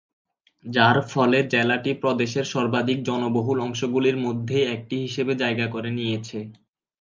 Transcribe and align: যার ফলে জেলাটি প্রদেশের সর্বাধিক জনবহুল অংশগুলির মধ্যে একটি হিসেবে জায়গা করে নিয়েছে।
যার 0.65 0.97
ফলে 1.11 1.39
জেলাটি 1.51 1.91
প্রদেশের 2.01 2.45
সর্বাধিক 2.53 2.97
জনবহুল 3.03 3.57
অংশগুলির 3.61 4.17
মধ্যে 4.25 4.57
একটি 4.75 4.95
হিসেবে 5.05 5.33
জায়গা 5.41 5.65
করে 5.69 5.89
নিয়েছে। 5.97 6.39